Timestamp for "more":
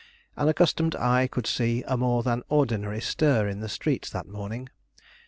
1.95-2.23